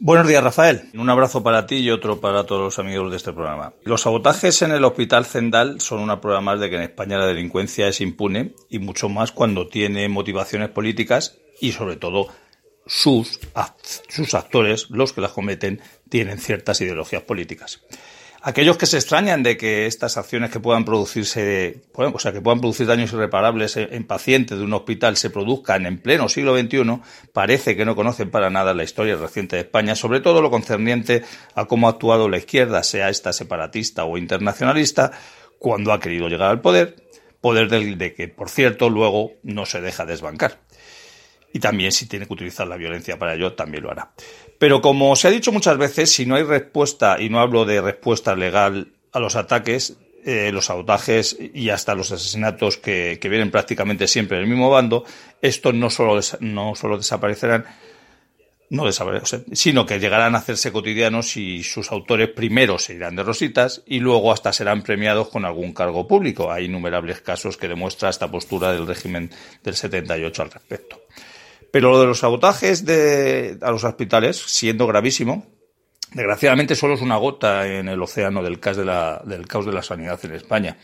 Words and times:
Buenos 0.00 0.28
días, 0.28 0.44
Rafael. 0.44 0.90
Un 0.94 1.10
abrazo 1.10 1.42
para 1.42 1.66
ti 1.66 1.78
y 1.78 1.90
otro 1.90 2.20
para 2.20 2.44
todos 2.44 2.62
los 2.62 2.78
amigos 2.78 3.10
de 3.10 3.16
este 3.16 3.32
programa. 3.32 3.72
Los 3.82 4.02
sabotajes 4.02 4.62
en 4.62 4.70
el 4.70 4.84
Hospital 4.84 5.26
Zendal 5.26 5.80
son 5.80 5.98
una 5.98 6.20
prueba 6.20 6.40
más 6.40 6.60
de 6.60 6.70
que 6.70 6.76
en 6.76 6.82
España 6.82 7.18
la 7.18 7.26
delincuencia 7.26 7.88
es 7.88 8.00
impune 8.00 8.54
y 8.70 8.78
mucho 8.78 9.08
más 9.08 9.32
cuando 9.32 9.66
tiene 9.66 10.08
motivaciones 10.08 10.68
políticas 10.68 11.38
y 11.60 11.72
sobre 11.72 11.96
todo 11.96 12.28
sus, 12.86 13.40
sus 14.08 14.34
actores, 14.34 14.88
los 14.90 15.12
que 15.12 15.20
las 15.20 15.32
cometen, 15.32 15.80
tienen 16.08 16.38
ciertas 16.38 16.80
ideologías 16.80 17.22
políticas. 17.22 17.80
Aquellos 18.40 18.76
que 18.76 18.86
se 18.86 18.98
extrañan 18.98 19.42
de 19.42 19.56
que 19.56 19.86
estas 19.86 20.16
acciones 20.16 20.50
que 20.50 20.60
puedan 20.60 20.84
producirse, 20.84 21.82
o 21.92 22.18
sea, 22.20 22.32
que 22.32 22.40
puedan 22.40 22.60
producir 22.60 22.86
daños 22.86 23.12
irreparables 23.12 23.76
en 23.76 24.06
pacientes 24.06 24.58
de 24.58 24.64
un 24.64 24.72
hospital 24.74 25.16
se 25.16 25.30
produzcan 25.30 25.86
en 25.86 25.98
pleno 25.98 26.28
siglo 26.28 26.56
XXI, 26.56 27.00
parece 27.32 27.76
que 27.76 27.84
no 27.84 27.96
conocen 27.96 28.30
para 28.30 28.48
nada 28.48 28.74
la 28.74 28.84
historia 28.84 29.16
reciente 29.16 29.56
de 29.56 29.62
España, 29.62 29.96
sobre 29.96 30.20
todo 30.20 30.40
lo 30.40 30.52
concerniente 30.52 31.24
a 31.56 31.64
cómo 31.64 31.88
ha 31.88 31.90
actuado 31.90 32.28
la 32.28 32.38
izquierda, 32.38 32.84
sea 32.84 33.08
esta 33.08 33.32
separatista 33.32 34.04
o 34.04 34.16
internacionalista, 34.16 35.10
cuando 35.58 35.92
ha 35.92 35.98
querido 35.98 36.28
llegar 36.28 36.50
al 36.50 36.60
poder, 36.60 36.94
poder 37.40 37.68
del 37.68 37.98
de 37.98 38.14
que, 38.14 38.28
por 38.28 38.50
cierto, 38.50 38.88
luego 38.88 39.32
no 39.42 39.66
se 39.66 39.80
deja 39.80 40.06
desbancar. 40.06 40.60
Y 41.52 41.60
también 41.60 41.92
si 41.92 42.06
tiene 42.06 42.26
que 42.26 42.32
utilizar 42.32 42.66
la 42.66 42.76
violencia 42.76 43.18
para 43.18 43.34
ello, 43.34 43.54
también 43.54 43.84
lo 43.84 43.90
hará. 43.90 44.12
Pero 44.58 44.80
como 44.80 45.14
se 45.16 45.28
ha 45.28 45.30
dicho 45.30 45.52
muchas 45.52 45.78
veces, 45.78 46.12
si 46.12 46.26
no 46.26 46.36
hay 46.36 46.42
respuesta, 46.42 47.20
y 47.20 47.30
no 47.30 47.40
hablo 47.40 47.64
de 47.64 47.80
respuesta 47.80 48.34
legal 48.34 48.88
a 49.12 49.20
los 49.20 49.36
ataques, 49.36 49.96
eh, 50.24 50.50
los 50.52 50.66
sabotajes 50.66 51.38
y 51.54 51.70
hasta 51.70 51.94
los 51.94 52.12
asesinatos 52.12 52.76
que, 52.76 53.18
vienen 53.22 53.50
prácticamente 53.50 54.06
siempre 54.06 54.38
del 54.38 54.46
mismo 54.46 54.68
bando, 54.68 55.04
estos 55.40 55.72
no 55.74 55.90
solo, 55.90 56.20
no 56.40 56.74
solo 56.74 56.98
desaparecerán, 56.98 57.64
desaparecerán, 58.68 59.46
sino 59.52 59.86
que 59.86 59.98
llegarán 59.98 60.34
a 60.34 60.38
hacerse 60.38 60.72
cotidianos 60.72 61.36
y 61.36 61.62
sus 61.62 61.90
autores 61.92 62.28
primero 62.28 62.78
se 62.78 62.94
irán 62.94 63.16
de 63.16 63.22
rositas 63.22 63.82
y 63.86 64.00
luego 64.00 64.32
hasta 64.32 64.52
serán 64.52 64.82
premiados 64.82 65.28
con 65.28 65.44
algún 65.44 65.72
cargo 65.72 66.06
público. 66.06 66.52
Hay 66.52 66.66
innumerables 66.66 67.20
casos 67.20 67.56
que 67.56 67.68
demuestra 67.68 68.10
esta 68.10 68.30
postura 68.30 68.72
del 68.72 68.86
régimen 68.86 69.30
del 69.62 69.76
78 69.76 70.42
al 70.42 70.50
respecto. 70.50 70.97
Pero 71.70 71.90
lo 71.90 72.00
de 72.00 72.06
los 72.06 72.20
sabotajes 72.20 72.84
de, 72.84 73.58
a 73.60 73.70
los 73.70 73.84
hospitales, 73.84 74.36
siendo 74.36 74.86
gravísimo, 74.86 75.46
desgraciadamente 76.12 76.74
solo 76.74 76.94
es 76.94 77.02
una 77.02 77.16
gota 77.16 77.66
en 77.66 77.88
el 77.88 78.02
océano 78.02 78.42
del 78.42 78.60
caos 78.60 78.76
de 78.76 78.84
la, 78.84 79.22
del 79.24 79.46
caos 79.46 79.66
de 79.66 79.72
la 79.72 79.82
sanidad 79.82 80.18
en 80.24 80.32
España 80.32 80.78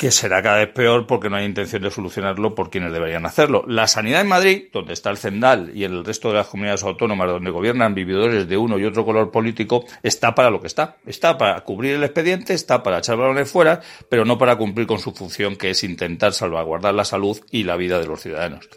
que 0.00 0.10
será 0.10 0.42
cada 0.42 0.56
vez 0.56 0.70
peor 0.70 1.06
porque 1.06 1.28
no 1.28 1.36
hay 1.36 1.44
intención 1.44 1.82
de 1.82 1.90
solucionarlo 1.90 2.54
por 2.54 2.70
quienes 2.70 2.90
deberían 2.90 3.26
hacerlo. 3.26 3.64
La 3.68 3.86
sanidad 3.86 4.22
en 4.22 4.28
Madrid, 4.28 4.68
donde 4.72 4.94
está 4.94 5.10
el 5.10 5.18
Cendal 5.18 5.72
y 5.74 5.84
el 5.84 6.06
resto 6.06 6.28
de 6.28 6.36
las 6.36 6.46
comunidades 6.46 6.82
autónomas 6.84 7.28
donde 7.28 7.50
gobiernan 7.50 7.94
vividores 7.94 8.48
de 8.48 8.56
uno 8.56 8.78
y 8.78 8.86
otro 8.86 9.04
color 9.04 9.30
político, 9.30 9.84
está 10.02 10.34
para 10.34 10.48
lo 10.48 10.62
que 10.62 10.68
está. 10.68 10.96
Está 11.04 11.36
para 11.36 11.60
cubrir 11.64 11.96
el 11.96 12.04
expediente, 12.04 12.54
está 12.54 12.82
para 12.82 13.00
echar 13.00 13.18
balones 13.18 13.50
fuera, 13.50 13.82
pero 14.08 14.24
no 14.24 14.38
para 14.38 14.56
cumplir 14.56 14.86
con 14.86 15.00
su 15.00 15.12
función 15.12 15.56
que 15.56 15.68
es 15.68 15.84
intentar 15.84 16.32
salvaguardar 16.32 16.94
la 16.94 17.04
salud 17.04 17.38
y 17.50 17.64
la 17.64 17.76
vida 17.76 17.98
de 17.98 18.06
los 18.06 18.22
ciudadanos. 18.22 18.70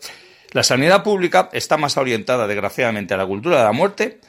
La 0.52 0.64
sanidad 0.64 1.04
pública 1.04 1.48
está 1.54 1.78
más 1.78 1.96
orientada, 1.96 2.48
desgraciadamente, 2.48 3.14
a 3.14 3.18
la 3.18 3.26
cultura 3.26 3.60
de 3.60 3.64
la 3.64 3.72
muerte 3.72 4.20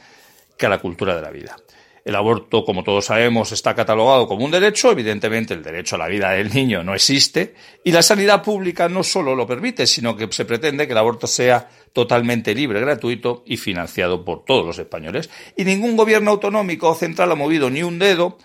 que 0.56 0.66
a 0.66 0.68
la 0.68 0.78
cultura 0.78 1.16
de 1.16 1.22
la 1.22 1.32
vida. 1.32 1.56
El 2.04 2.16
aborto, 2.16 2.64
como 2.64 2.84
todos 2.84 3.06
sabemos, 3.06 3.50
está 3.52 3.74
catalogado 3.74 4.28
como 4.28 4.44
un 4.44 4.50
derecho. 4.50 4.90
Evidentemente, 4.90 5.54
el 5.54 5.62
derecho 5.62 5.96
a 5.96 5.98
la 5.98 6.08
vida 6.08 6.32
del 6.32 6.52
niño 6.52 6.84
no 6.84 6.94
existe. 6.94 7.54
Y 7.82 7.92
la 7.92 8.02
sanidad 8.02 8.42
pública 8.42 8.90
no 8.90 9.02
solo 9.02 9.34
lo 9.34 9.46
permite, 9.46 9.86
sino 9.86 10.14
que 10.14 10.28
se 10.30 10.44
pretende 10.44 10.86
que 10.86 10.92
el 10.92 10.98
aborto 10.98 11.26
sea 11.26 11.68
totalmente 11.94 12.54
libre, 12.54 12.80
gratuito 12.80 13.42
y 13.46 13.56
financiado 13.56 14.22
por 14.22 14.44
todos 14.44 14.66
los 14.66 14.78
españoles. 14.78 15.30
Y 15.56 15.64
ningún 15.64 15.96
gobierno 15.96 16.32
autonómico 16.32 16.90
o 16.90 16.94
central 16.94 17.32
ha 17.32 17.36
movido 17.36 17.70
ni 17.70 17.82
un 17.82 17.98
dedo 17.98 18.36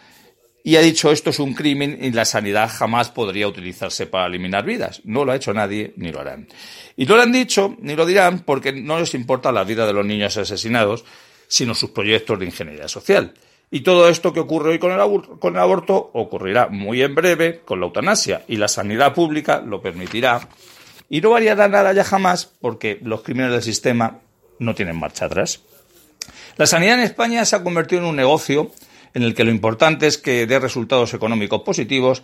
y 0.64 0.76
ha 0.76 0.82
dicho 0.82 1.12
esto 1.12 1.30
es 1.30 1.40
un 1.40 1.54
crimen 1.54 1.98
y 2.02 2.12
la 2.12 2.26
sanidad 2.26 2.70
jamás 2.72 3.10
podría 3.10 3.48
utilizarse 3.48 4.08
para 4.08 4.28
eliminar 4.28 4.66
vidas. 4.66 5.02
No 5.04 5.26
lo 5.26 5.32
ha 5.32 5.36
hecho 5.36 5.54
nadie 5.54 5.94
ni 5.96 6.12
lo 6.12 6.20
harán. 6.20 6.48
Y 6.96 7.06
no 7.06 7.16
lo 7.16 7.22
han 7.22 7.32
dicho 7.32 7.76
ni 7.82 7.96
lo 7.96 8.06
dirán 8.06 8.40
porque 8.40 8.72
no 8.72 9.00
les 9.00 9.14
importa 9.14 9.52
la 9.52 9.64
vida 9.64 9.86
de 9.86 9.94
los 9.94 10.06
niños 10.06 10.38
asesinados, 10.38 11.06
sino 11.48 11.74
sus 11.74 11.92
proyectos 11.92 12.40
de 12.40 12.46
ingeniería 12.46 12.88
social. 12.88 13.34
Y 13.72 13.82
todo 13.82 14.10
esto 14.10 14.34
que 14.34 14.40
ocurre 14.40 14.72
hoy 14.72 14.80
con 14.80 14.92
el, 14.92 15.60
aborto 15.60 16.10
ocurrirá 16.14 16.68
muy 16.70 17.04
en 17.04 17.14
breve 17.14 17.62
con 17.64 17.80
la 17.80 17.86
eutanasia 17.86 18.44
y 18.48 18.58
la 18.58 18.68
sanidad 18.68 19.14
pública 19.14 19.62
lo 19.62 19.82
permitirá. 19.82 20.50
Y 21.08 21.22
no 21.22 21.32
variará 21.32 21.68
nada 21.68 21.94
ya 21.94 22.04
jamás 22.04 22.46
porque 22.46 23.00
los 23.04 23.22
crímenes 23.22 23.52
del 23.52 23.62
sistema 23.62 24.22
no 24.58 24.74
tienen 24.74 24.98
marcha 24.98 25.26
atrás. 25.26 25.62
La 26.58 26.66
sanidad 26.66 26.96
en 26.96 27.02
España 27.02 27.46
se 27.46 27.56
ha 27.56 27.64
convertido 27.64 28.02
en 28.02 28.08
un 28.08 28.16
negocio 28.16 28.72
en 29.14 29.24
el 29.24 29.34
que 29.34 29.44
lo 29.44 29.52
importante 29.52 30.08
es 30.08 30.18
que 30.18 30.46
dé 30.46 30.60
resultados 30.60 31.14
económicos 31.14 31.62
positivos 31.62 32.24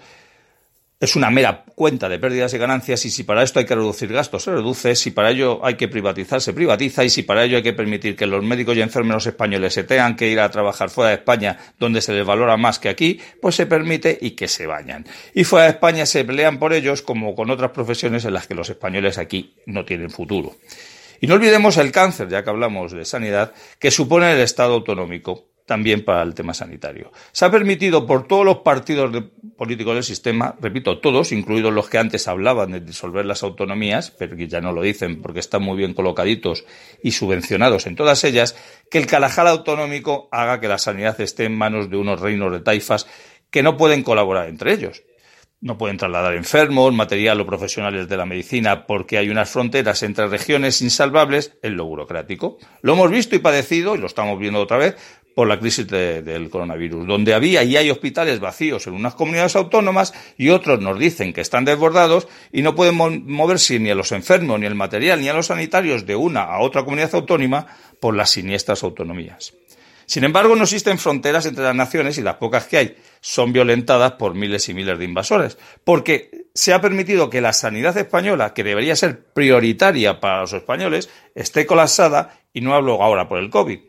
es 1.06 1.16
una 1.16 1.30
mera 1.30 1.64
cuenta 1.76 2.10
de 2.10 2.20
pérdidas 2.20 2.54
y 2.54 2.58
ganancias 2.58 3.06
y 3.06 3.12
si 3.12 3.24
para 3.24 3.44
esto 3.44 3.60
hay 3.60 3.66
que 3.66 3.76
reducir 3.76 4.12
gastos, 4.12 4.44
se 4.44 4.52
reduce, 4.52 4.96
si 4.96 5.12
para 5.12 5.30
ello 5.30 5.64
hay 5.64 5.76
que 5.76 5.88
privatizar, 5.88 6.42
se 6.42 6.52
privatiza 6.52 7.04
y 7.04 7.10
si 7.10 7.24
para 7.24 7.44
ello 7.44 7.58
hay 7.58 7.64
que 7.64 7.74
permitir 7.74 8.16
que 8.16 8.26
los 8.26 8.44
médicos 8.44 8.76
y 8.76 8.82
enfermeros 8.82 9.26
españoles 9.28 9.74
se 9.74 9.84
tengan 9.84 10.16
que 10.16 10.30
ir 10.30 10.40
a 10.40 10.50
trabajar 10.50 10.90
fuera 10.90 11.12
de 11.12 11.18
España 11.18 11.58
donde 11.80 12.02
se 12.02 12.14
les 12.14 12.26
valora 12.26 12.58
más 12.58 12.80
que 12.80 12.90
aquí, 12.90 13.20
pues 13.42 13.56
se 13.56 13.66
permite 13.66 14.18
y 14.20 14.32
que 14.32 14.48
se 14.48 14.68
vayan. 14.68 15.06
Y 15.34 15.44
fuera 15.44 15.66
de 15.66 15.72
España 15.72 16.06
se 16.06 16.26
pelean 16.26 16.60
por 16.60 16.74
ellos 16.74 17.02
como 17.02 17.36
con 17.36 17.50
otras 17.52 17.72
profesiones 17.72 18.26
en 18.26 18.34
las 18.34 18.48
que 18.48 18.56
los 18.56 18.70
españoles 18.70 19.18
aquí 19.18 19.56
no 19.68 19.86
tienen 19.86 20.10
futuro. 20.10 20.56
Y 21.22 21.28
no 21.28 21.36
olvidemos 21.36 21.78
el 21.78 21.92
cáncer, 21.92 22.30
ya 22.30 22.44
que 22.44 22.50
hablamos 22.50 22.92
de 22.92 23.06
sanidad, 23.06 23.54
que 23.80 23.92
supone 23.92 24.32
el 24.34 24.40
Estado 24.40 24.74
autonómico 24.74 25.56
también 25.66 26.06
para 26.06 26.22
el 26.22 26.34
tema 26.34 26.54
sanitario. 26.54 27.12
Se 27.32 27.46
ha 27.46 27.52
permitido 27.52 28.06
por 28.06 28.28
todos 28.28 28.46
los 28.46 28.58
partidos 28.58 29.12
políticos 29.58 29.96
del 29.96 30.04
sistema, 30.04 30.56
repito, 30.60 31.00
todos, 31.00 31.32
incluidos 31.32 31.74
los 31.74 31.90
que 31.90 31.98
antes 31.98 32.28
hablaban 32.28 32.72
de 32.72 32.82
disolver 32.82 33.26
las 33.26 33.44
autonomías, 33.44 34.12
pero 34.12 34.36
que 34.36 34.48
ya 34.48 34.62
no 34.62 34.72
lo 34.72 34.82
dicen 34.82 35.22
porque 35.22 35.40
están 35.40 35.64
muy 35.64 35.78
bien 35.78 35.94
colocaditos 35.94 36.66
y 37.02 37.12
subvencionados 37.12 37.88
en 37.88 37.96
todas 37.96 38.24
ellas, 38.24 38.56
que 38.92 38.98
el 38.98 39.08
calajal 39.08 39.48
autonómico 39.48 40.28
haga 40.32 40.60
que 40.60 40.68
la 40.68 40.78
sanidad 40.78 41.20
esté 41.22 41.46
en 41.46 41.58
manos 41.58 41.90
de 41.90 41.98
unos 41.98 42.20
reinos 42.20 42.52
de 42.52 42.60
taifas 42.60 43.08
que 43.50 43.64
no 43.64 43.78
pueden 43.78 44.04
colaborar 44.04 44.50
entre 44.50 44.74
ellos. 44.74 45.04
No 45.62 45.78
pueden 45.78 45.98
trasladar 45.98 46.36
enfermos, 46.36 46.94
material 46.94 47.40
o 47.42 47.46
profesionales 47.46 48.08
de 48.10 48.18
la 48.18 48.26
medicina 48.26 48.86
porque 48.86 49.18
hay 49.18 49.30
unas 49.30 49.50
fronteras 49.50 50.04
entre 50.04 50.28
regiones 50.28 50.82
insalvables 50.82 51.58
en 51.64 51.78
lo 51.78 51.86
burocrático. 51.86 52.58
Lo 52.82 52.94
hemos 52.94 53.10
visto 53.10 53.36
y 53.36 53.40
padecido, 53.40 53.96
y 53.96 54.00
lo 54.00 54.06
estamos 54.06 54.38
viendo 54.38 54.60
otra 54.62 54.78
vez, 54.78 54.96
por 55.36 55.50
la 55.50 55.60
crisis 55.60 55.86
del 55.86 56.50
coronavirus, 56.50 57.06
donde 57.06 57.34
había 57.34 57.62
y 57.64 57.76
hay 57.76 57.92
hospitales 57.92 58.40
vacíos 58.40 58.88
en 58.88 58.94
unas 58.94 59.16
comunidades 59.16 59.58
autónomas 59.58 60.14
y 60.38 60.50
otros 60.50 60.80
nos 60.80 60.98
dicen 60.98 61.34
que 61.34 61.42
están 61.42 61.66
desbordados 61.66 62.30
y 62.54 62.62
no 62.62 62.74
pueden 62.74 62.96
moverse 62.96 63.78
ni 63.78 63.90
a 63.92 63.96
los 63.96 64.14
enfermos, 64.14 64.60
ni 64.60 64.66
el 64.66 64.76
material, 64.76 65.20
ni 65.20 65.28
a 65.28 65.34
los 65.34 65.48
sanitarios 65.48 66.06
de 66.06 66.16
una 66.16 66.44
a 66.44 66.62
otra 66.62 66.86
comunidad 66.86 67.14
autónoma 67.14 67.68
por 68.00 68.16
las 68.16 68.30
siniestras 68.32 68.82
autonomías. 68.84 69.54
Sin 70.06 70.24
embargo, 70.24 70.56
no 70.56 70.64
existen 70.64 71.00
fronteras 71.00 71.46
entre 71.48 71.64
las 71.64 71.76
naciones 71.76 72.18
y 72.18 72.22
las 72.22 72.36
pocas 72.36 72.68
que 72.68 72.78
hay 72.78 72.98
son 73.20 73.52
violentadas 73.52 74.14
por 74.14 74.36
miles 74.36 74.70
y 74.70 74.74
miles 74.74 74.98
de 74.98 75.06
invasores, 75.06 75.58
porque 75.84 76.46
se 76.54 76.74
ha 76.74 76.80
permitido 76.80 77.30
que 77.30 77.42
la 77.42 77.54
sanidad 77.54 77.98
española, 77.98 78.54
que 78.54 78.64
debería 78.64 78.96
ser 78.96 79.26
prioritaria 79.34 80.22
para 80.22 80.42
los 80.42 80.54
españoles, 80.54 81.10
esté 81.34 81.66
colapsada 81.66 82.40
y 82.54 82.62
no 82.62 82.74
hablo 82.74 83.02
ahora 83.02 83.28
por 83.28 83.40
el 83.40 83.50
COVID, 83.50 83.80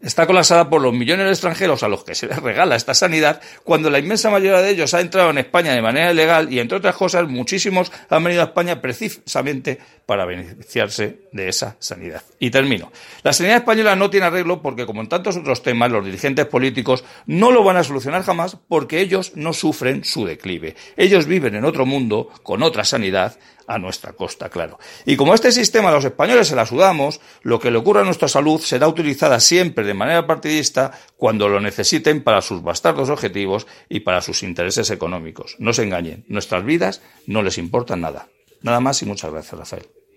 está 0.00 0.26
colapsada 0.26 0.68
por 0.70 0.80
los 0.80 0.92
millones 0.92 1.26
de 1.26 1.32
extranjeros 1.32 1.82
a 1.82 1.88
los 1.88 2.04
que 2.04 2.14
se 2.14 2.26
les 2.26 2.38
regala 2.40 2.76
esta 2.76 2.94
sanidad, 2.94 3.40
cuando 3.64 3.90
la 3.90 3.98
inmensa 3.98 4.30
mayoría 4.30 4.60
de 4.60 4.70
ellos 4.70 4.94
ha 4.94 5.00
entrado 5.00 5.30
en 5.30 5.38
España 5.38 5.72
de 5.72 5.82
manera 5.82 6.12
ilegal 6.12 6.52
y, 6.52 6.58
entre 6.58 6.78
otras 6.78 6.96
cosas, 6.96 7.28
muchísimos 7.28 7.92
han 8.08 8.24
venido 8.24 8.42
a 8.42 8.46
España 8.46 8.80
precisamente 8.80 9.78
para 10.06 10.24
beneficiarse 10.24 11.20
de 11.32 11.48
esa 11.48 11.76
sanidad. 11.78 12.22
Y 12.38 12.50
termino. 12.50 12.90
La 13.22 13.32
sanidad 13.32 13.58
española 13.58 13.94
no 13.96 14.10
tiene 14.10 14.26
arreglo 14.26 14.62
porque, 14.62 14.86
como 14.86 15.02
en 15.02 15.08
tantos 15.08 15.36
otros 15.36 15.62
temas, 15.62 15.90
los 15.90 16.04
dirigentes 16.04 16.46
políticos 16.46 17.04
no 17.26 17.50
lo 17.50 17.62
van 17.62 17.76
a 17.76 17.84
solucionar 17.84 18.22
jamás 18.22 18.56
porque 18.68 19.00
ellos 19.00 19.32
no 19.34 19.52
sufren 19.52 20.04
su 20.04 20.24
declive. 20.24 20.74
Ellos 20.96 21.26
viven 21.26 21.54
en 21.54 21.64
otro 21.64 21.86
mundo, 21.86 22.30
con 22.42 22.62
otra 22.62 22.84
sanidad, 22.84 23.38
a 23.70 23.78
nuestra 23.78 24.12
costa, 24.14 24.48
claro. 24.48 24.78
Y 25.06 25.16
como 25.16 25.32
este 25.32 25.52
sistema 25.52 25.92
los 25.92 26.04
españoles 26.04 26.48
se 26.48 26.56
la 26.56 26.66
sudamos, 26.66 27.20
lo 27.42 27.60
que 27.60 27.70
le 27.70 27.78
ocurra 27.78 28.00
a 28.00 28.04
nuestra 28.04 28.26
salud 28.26 28.60
será 28.60 28.88
utilizada 28.88 29.38
siempre 29.38 29.84
de 29.84 29.94
manera 29.94 30.26
partidista 30.26 30.90
cuando 31.16 31.48
lo 31.48 31.60
necesiten 31.60 32.22
para 32.22 32.42
sus 32.42 32.62
bastardos 32.62 33.10
objetivos 33.10 33.68
y 33.88 34.00
para 34.00 34.22
sus 34.22 34.42
intereses 34.42 34.90
económicos. 34.90 35.54
No 35.58 35.72
se 35.72 35.84
engañen, 35.84 36.24
nuestras 36.26 36.64
vidas 36.64 37.00
no 37.26 37.42
les 37.42 37.58
importan 37.58 38.00
nada. 38.00 38.26
Nada 38.62 38.80
más 38.80 39.00
y 39.02 39.06
muchas 39.06 39.30
gracias, 39.30 39.58
Rafael. 39.58 39.99